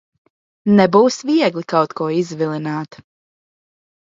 [0.77, 2.99] Nebūs viegli kaut ko izvilināt.